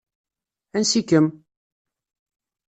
Ansi-kem? 0.77 1.27